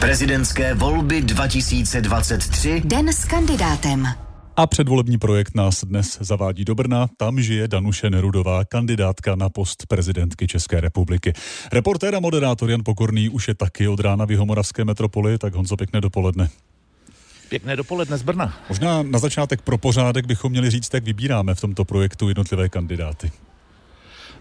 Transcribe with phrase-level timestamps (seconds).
[0.00, 2.82] Prezidentské volby 2023.
[2.84, 4.06] Den s kandidátem.
[4.56, 7.08] A předvolební projekt nás dnes zavádí do Brna.
[7.16, 11.32] Tam žije Danuše Nerudová, kandidátka na post prezidentky České republiky.
[11.72, 15.76] Reportér a moderátor Jan Pokorný už je taky od rána v Jihomoravské metropoli, tak Honzo,
[15.76, 16.48] pěkné dopoledne.
[17.48, 18.58] Pěkné dopoledne z Brna.
[18.68, 23.30] Možná na začátek pro pořádek bychom měli říct, jak vybíráme v tomto projektu jednotlivé kandidáty.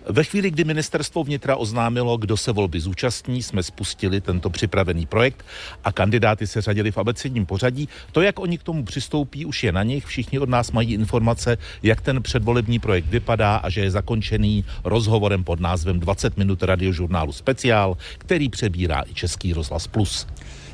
[0.09, 5.45] Ve chvíli, kdy ministerstvo vnitra oznámilo, kdo se volby zúčastní, jsme spustili tento připravený projekt
[5.83, 7.89] a kandidáty se řadili v abecedním pořadí.
[8.11, 10.05] To, jak oni k tomu přistoupí, už je na nich.
[10.05, 15.43] Všichni od nás mají informace, jak ten předvolební projekt vypadá a že je zakončený rozhovorem
[15.43, 20.27] pod názvem 20 minut radiožurnálu Speciál, který přebírá i Český rozhlas Plus.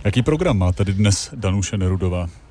[0.04, 2.43] Jaký program má tedy dnes Danuše Nerudová?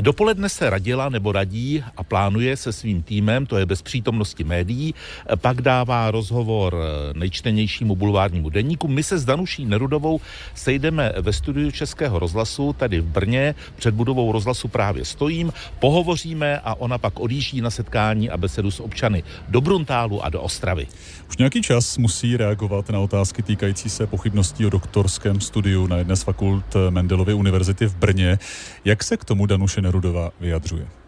[0.00, 4.94] Dopoledne se radila nebo radí a plánuje se svým týmem, to je bez přítomnosti médií,
[5.36, 6.76] pak dává rozhovor
[7.14, 8.88] nejčtenějšímu bulvárnímu denníku.
[8.88, 10.20] My se s Danuší Nerudovou
[10.54, 16.74] sejdeme ve studiu Českého rozhlasu, tady v Brně, před budovou rozhlasu právě stojím, pohovoříme a
[16.74, 20.86] ona pak odjíždí na setkání a besedu s občany do Bruntálu a do Ostravy.
[21.28, 26.16] Už nějaký čas musí reagovat na otázky týkající se pochybností o doktorském studiu na jedné
[26.16, 28.38] z fakult Mendelovy univerzity v Brně.
[28.84, 31.03] Jak se k tomu Danuše Nerudová vyjadřuje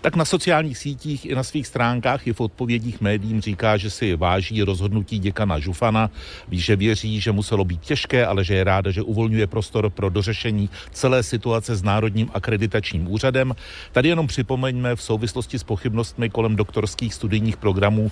[0.00, 4.16] tak na sociálních sítích i na svých stránkách i v odpovědích médiím říká, že si
[4.16, 6.10] váží rozhodnutí děkana Žufana,
[6.48, 10.10] ví, že věří, že muselo být těžké, ale že je ráda, že uvolňuje prostor pro
[10.10, 13.54] dořešení celé situace s Národním akreditačním úřadem.
[13.92, 18.10] Tady jenom připomeňme v souvislosti s pochybnostmi kolem doktorských studijních programů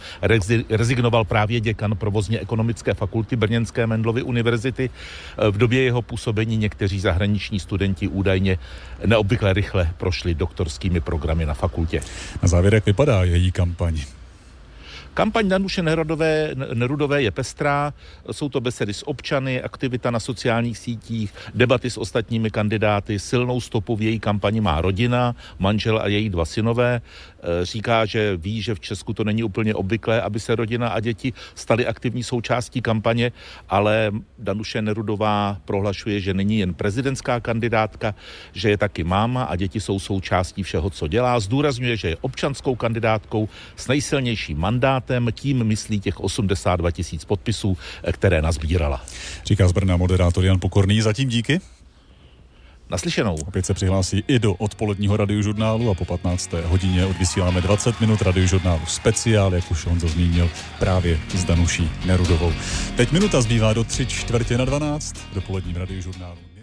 [0.69, 4.91] rezignoval právě děkan provozně ekonomické fakulty Brněnské Mendlovy univerzity.
[5.51, 8.59] V době jeho působení někteří zahraniční studenti údajně
[9.07, 12.01] neobvykle rychle prošli doktorskými programy na fakultě fakultě.
[12.43, 14.01] Na závěr, jak vypadá její kampaň?
[15.19, 17.95] Kampaň Danuše Nerudové, Nerudové je pestrá,
[18.33, 23.97] jsou to besedy s občany, aktivita na sociálních sítích, debaty s ostatními kandidáty, silnou stopu
[23.97, 27.01] v její kampani má rodina, manžel a její dva synové.
[27.43, 31.01] E, říká, že ví, že v Česku to není úplně obvyklé, aby se rodina a
[31.01, 33.33] děti staly aktivní součástí kampaně,
[33.69, 38.15] ale Danuše Nerudová prohlašuje, že není jen prezidentská kandidátka,
[38.53, 41.41] že je taky máma a děti jsou součástí všeho, co dělá.
[41.41, 47.77] Zdůrazňuje, že je občanskou kandidátkou s nejsilnějším mandátem tématem, tím myslí těch 82 tisíc podpisů,
[48.05, 49.05] eh, které nazbírala.
[49.45, 51.01] Říká z Brna moderátor Jan Pokorný.
[51.01, 51.61] Zatím díky.
[52.91, 53.35] Naslyšenou.
[53.35, 56.51] Opět se přihlásí i do odpoledního radiožurnálu a po 15.
[56.65, 62.53] hodině odvysíláme 20 minut radiožurnálu speciál, jak už on zmínil, právě s Danuší Nerudovou.
[62.97, 66.58] Teď minuta zbývá do 3 čtvrtě na 12 v dopoledním radiožurnálu.